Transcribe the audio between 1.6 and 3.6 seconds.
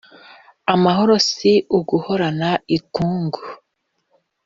uguhorana ikungu